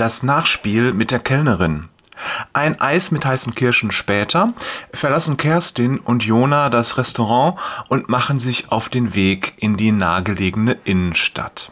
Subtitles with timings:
[0.00, 1.88] das Nachspiel mit der Kellnerin.
[2.52, 4.52] Ein Eis mit heißen Kirschen später
[4.92, 10.76] verlassen Kerstin und Jona das Restaurant und machen sich auf den Weg in die nahegelegene
[10.84, 11.70] Innenstadt.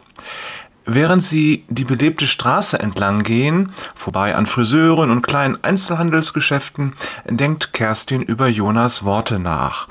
[0.84, 8.22] Während sie die belebte Straße entlang gehen, vorbei an Friseuren und kleinen Einzelhandelsgeschäften, denkt Kerstin
[8.22, 9.88] über Jonas Worte nach.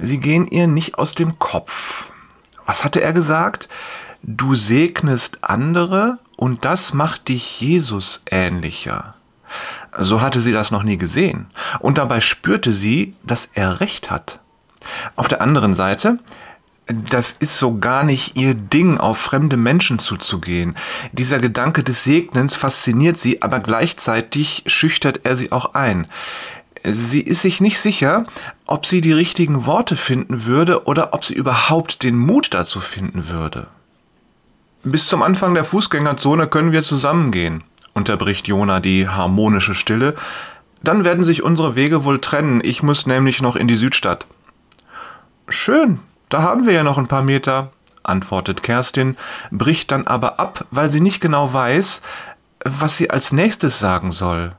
[0.00, 2.06] Sie gehen ihr nicht aus dem Kopf.
[2.66, 3.68] Was hatte er gesagt?
[4.24, 9.14] Du segnest andere und das macht dich Jesus ähnlicher.
[9.96, 11.46] So hatte sie das noch nie gesehen.
[11.78, 14.40] Und dabei spürte sie, dass er recht hat.
[15.14, 16.18] Auf der anderen Seite,
[16.88, 20.74] das ist so gar nicht ihr Ding, auf fremde Menschen zuzugehen.
[21.12, 26.08] Dieser Gedanke des Segnens fasziniert sie, aber gleichzeitig schüchtert er sie auch ein.
[26.82, 28.24] Sie ist sich nicht sicher,
[28.66, 33.28] ob sie die richtigen Worte finden würde oder ob sie überhaupt den Mut dazu finden
[33.28, 33.68] würde.
[34.84, 37.62] Bis zum Anfang der Fußgängerzone können wir zusammengehen,
[37.94, 40.14] unterbricht Jona die harmonische Stille.
[40.82, 42.60] Dann werden sich unsere Wege wohl trennen.
[42.64, 44.26] Ich muss nämlich noch in die Südstadt.
[45.48, 47.70] Schön, da haben wir ja noch ein paar Meter,
[48.02, 49.16] antwortet Kerstin,
[49.52, 52.02] bricht dann aber ab, weil sie nicht genau weiß,
[52.64, 54.52] was sie als nächstes sagen soll.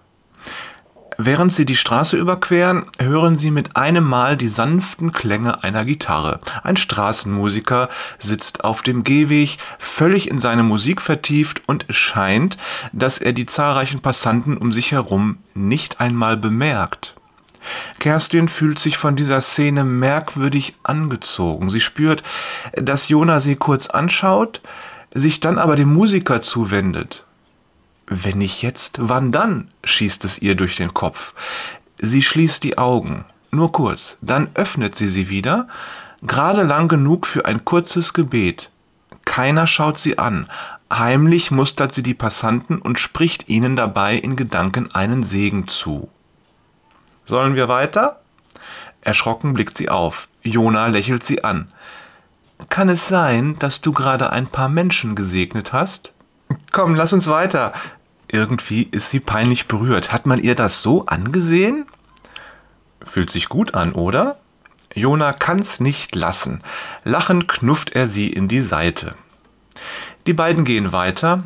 [1.25, 6.41] Während sie die Straße überqueren, hören sie mit einem Mal die sanften Klänge einer Gitarre.
[6.63, 12.57] Ein Straßenmusiker sitzt auf dem Gehweg, völlig in seine Musik vertieft und es scheint,
[12.91, 17.15] dass er die zahlreichen Passanten um sich herum nicht einmal bemerkt.
[17.99, 21.69] Kerstin fühlt sich von dieser Szene merkwürdig angezogen.
[21.69, 22.21] Sie spürt,
[22.73, 24.59] dass Jona sie kurz anschaut,
[25.13, 27.23] sich dann aber dem Musiker zuwendet.
[28.15, 29.69] Wenn nicht jetzt, wann dann?
[29.83, 31.33] schießt es ihr durch den Kopf.
[31.97, 35.67] Sie schließt die Augen, nur kurz, dann öffnet sie sie wieder,
[36.21, 38.69] gerade lang genug für ein kurzes Gebet.
[39.25, 40.47] Keiner schaut sie an,
[40.91, 46.07] heimlich mustert sie die Passanten und spricht ihnen dabei in Gedanken einen Segen zu.
[47.25, 48.21] Sollen wir weiter?
[49.01, 50.27] Erschrocken blickt sie auf.
[50.43, 51.67] Jona lächelt sie an.
[52.69, 56.13] Kann es sein, dass du gerade ein paar Menschen gesegnet hast?
[56.71, 57.73] Komm, lass uns weiter.
[58.33, 60.11] Irgendwie ist sie peinlich berührt.
[60.11, 61.85] Hat man ihr das so angesehen?
[63.03, 64.39] Fühlt sich gut an, oder?
[64.95, 66.63] Jona kann's nicht lassen.
[67.03, 69.13] Lachend knufft er sie in die Seite.
[70.25, 71.43] Die beiden gehen weiter,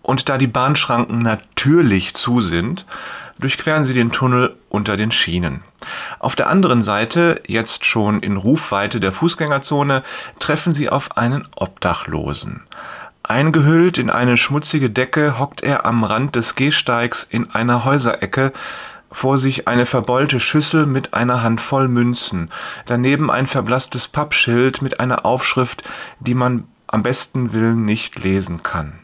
[0.00, 2.86] und da die Bahnschranken natürlich zu sind,
[3.38, 5.62] durchqueren sie den Tunnel unter den Schienen.
[6.20, 10.02] Auf der anderen Seite, jetzt schon in Rufweite der Fußgängerzone,
[10.38, 12.62] treffen sie auf einen Obdachlosen.
[13.30, 18.52] Eingehüllt in eine schmutzige Decke hockt er am Rand des Gehsteigs in einer Häuserecke,
[19.12, 22.50] vor sich eine verbeulte Schüssel mit einer Handvoll Münzen,
[22.86, 25.84] daneben ein verblasstes Pappschild mit einer Aufschrift,
[26.18, 28.98] die man am besten Willen nicht lesen kann.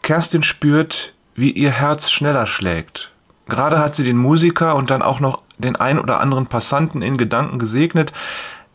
[0.00, 3.12] Kerstin spürt, wie ihr Herz schneller schlägt.
[3.46, 7.18] Gerade hat sie den Musiker und dann auch noch den ein oder anderen Passanten in
[7.18, 8.14] Gedanken gesegnet,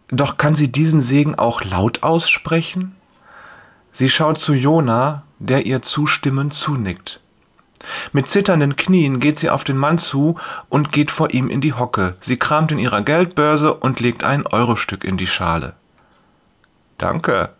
[0.10, 2.96] doch kann sie diesen Segen auch laut aussprechen?
[3.98, 7.22] Sie schaut zu Jona, der ihr zustimmend zunickt.
[8.12, 11.72] Mit zitternden Knien geht sie auf den Mann zu und geht vor ihm in die
[11.72, 12.18] Hocke.
[12.20, 15.76] Sie kramt in ihrer Geldbörse und legt ein Eurostück in die Schale.
[16.98, 17.54] Danke.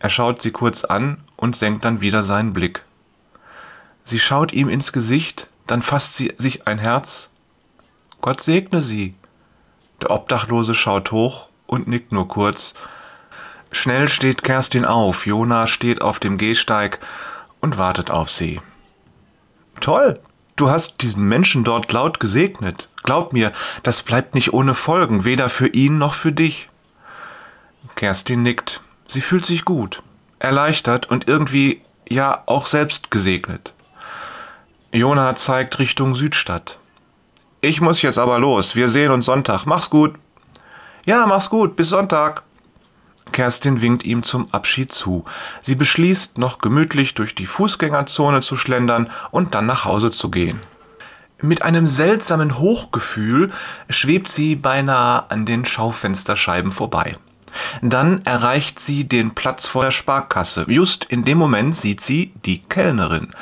[0.00, 2.84] Er schaut sie kurz an und senkt dann wieder seinen Blick.
[4.04, 7.30] Sie schaut ihm ins Gesicht, dann fasst sie sich ein Herz.
[8.20, 9.14] Gott segne sie.
[10.02, 12.74] Der Obdachlose schaut hoch und nickt nur kurz,
[13.74, 17.00] Schnell steht Kerstin auf, Jona steht auf dem Gehsteig
[17.60, 18.60] und wartet auf sie.
[19.80, 20.20] Toll,
[20.54, 22.88] du hast diesen Menschen dort laut gesegnet.
[23.02, 23.52] Glaub mir,
[23.82, 26.68] das bleibt nicht ohne Folgen, weder für ihn noch für dich.
[27.96, 28.80] Kerstin nickt.
[29.08, 30.02] Sie fühlt sich gut,
[30.38, 33.74] erleichtert und irgendwie ja auch selbst gesegnet.
[34.92, 36.78] Jona zeigt Richtung Südstadt.
[37.60, 38.76] Ich muss jetzt aber los.
[38.76, 39.66] Wir sehen uns Sonntag.
[39.66, 40.14] Mach's gut.
[41.06, 41.74] Ja, mach's gut.
[41.74, 42.44] Bis Sonntag.
[43.34, 45.24] Kerstin winkt ihm zum Abschied zu.
[45.60, 50.60] Sie beschließt, noch gemütlich durch die Fußgängerzone zu schlendern und dann nach Hause zu gehen.
[51.42, 53.50] Mit einem seltsamen Hochgefühl
[53.90, 57.16] schwebt sie beinahe an den Schaufensterscheiben vorbei.
[57.82, 60.64] Dann erreicht sie den Platz vor der Sparkasse.
[60.68, 63.34] Just in dem Moment sieht sie die Kellnerin.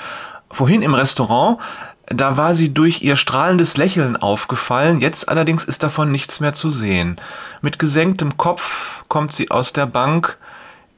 [0.51, 1.59] Vorhin im Restaurant
[2.07, 6.71] da war sie durch ihr strahlendes Lächeln aufgefallen, jetzt allerdings ist davon nichts mehr zu
[6.71, 7.17] sehen.
[7.61, 10.39] Mit gesenktem Kopf kommt sie aus der Bank,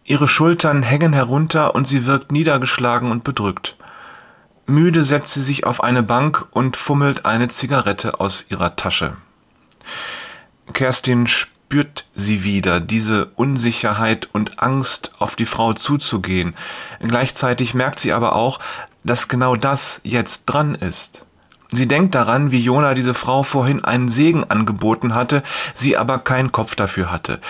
[0.04, 3.76] ihre Schultern hängen herunter und sie wirkt niedergeschlagen und bedrückt.
[4.66, 9.16] Müde setzt sie sich auf eine Bank und fummelt eine Zigarette aus ihrer Tasche.
[10.72, 16.54] Kerstin spürt sie wieder, diese Unsicherheit und Angst, auf die Frau zuzugehen.
[17.00, 18.58] Gleichzeitig merkt sie aber auch,
[19.04, 21.24] dass genau das jetzt dran ist.
[21.70, 25.42] Sie denkt daran, wie Jona diese Frau vorhin einen Segen angeboten hatte,
[25.74, 27.40] sie aber keinen Kopf dafür hatte.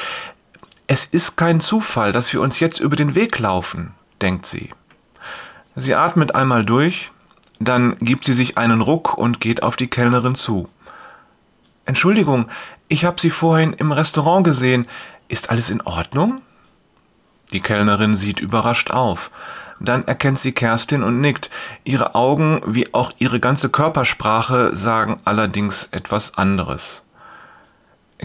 [0.86, 4.70] Es ist kein Zufall, dass wir uns jetzt über den Weg laufen, denkt sie.
[5.76, 7.10] Sie atmet einmal durch,
[7.58, 10.68] dann gibt sie sich einen Ruck und geht auf die Kellnerin zu.
[11.86, 12.48] Entschuldigung,
[12.88, 14.86] ich habe Sie vorhin im Restaurant gesehen.
[15.28, 16.42] Ist alles in Ordnung?
[17.52, 19.30] Die Kellnerin sieht überrascht auf.
[19.80, 21.50] Dann erkennt sie Kerstin und nickt.
[21.84, 27.04] Ihre Augen wie auch ihre ganze Körpersprache sagen allerdings etwas anderes.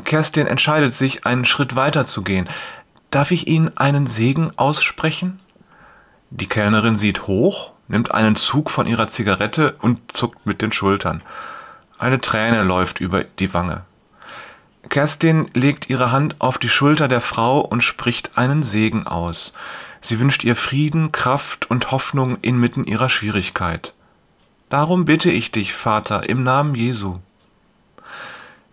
[0.06, 2.48] Kerstin entscheidet sich, einen Schritt weiter zu gehen.
[3.12, 5.40] Darf ich Ihnen einen Segen aussprechen?
[6.30, 11.22] Die Kellnerin sieht hoch, nimmt einen Zug von ihrer Zigarette und zuckt mit den Schultern.
[11.98, 13.82] Eine Träne läuft über die Wange.
[14.90, 19.54] Kerstin legt ihre Hand auf die Schulter der Frau und spricht einen Segen aus.
[20.02, 23.94] Sie wünscht ihr Frieden, Kraft und Hoffnung inmitten ihrer Schwierigkeit.
[24.70, 27.18] Darum bitte ich dich, Vater, im Namen Jesu.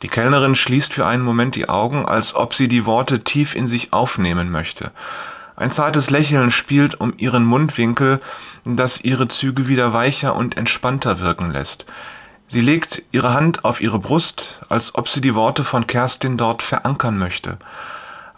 [0.03, 3.67] Die Kellnerin schließt für einen Moment die Augen, als ob sie die Worte tief in
[3.67, 4.93] sich aufnehmen möchte.
[5.57, 8.21] Ein zartes Lächeln spielt um ihren Mundwinkel,
[8.65, 11.87] das ihre Züge wieder weicher und entspannter wirken lässt.
[12.47, 16.63] Sie legt ihre Hand auf ihre Brust, als ob sie die Worte von Kerstin dort
[16.63, 17.57] verankern möchte.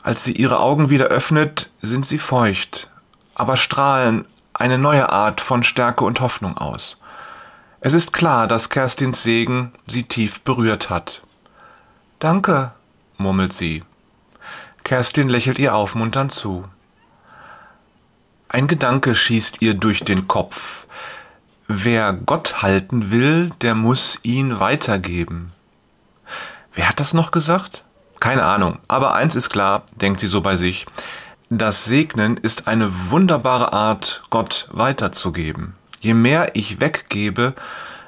[0.03, 2.91] Als sie ihre Augen wieder öffnet, sind sie feucht,
[3.35, 4.25] aber strahlen
[4.55, 6.99] eine neue Art von Stärke und Hoffnung aus.
[7.81, 11.23] Es ist klar, dass Kerstins Segen sie tief berührt hat.
[12.19, 12.73] Danke,
[13.19, 13.85] murmelt sie.
[14.83, 16.65] Kerstin lächelt ihr aufmunternd zu.
[18.49, 20.87] Ein Gedanke schießt ihr durch den Kopf.
[21.67, 25.53] Wer Gott halten will, der muss ihn weitergeben.
[26.73, 27.85] Wer hat das noch gesagt?
[28.21, 30.87] Keine Ahnung, aber eins ist klar, denkt sie so bei sich.
[31.51, 35.75] Das Segnen ist eine wunderbare Art, Gott weiterzugeben.
[36.01, 37.55] Je mehr ich weggebe,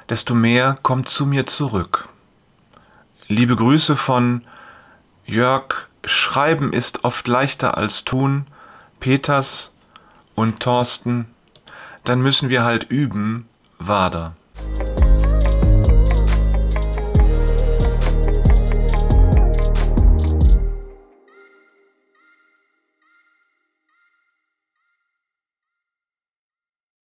[0.09, 2.07] desto mehr kommt zu mir zurück.
[3.27, 4.43] Liebe Grüße von
[5.25, 8.45] Jörg, Schreiben ist oft leichter als tun,
[8.99, 9.71] Peters
[10.35, 11.27] und Thorsten,
[12.03, 13.47] dann müssen wir halt üben,
[13.79, 14.35] Wader.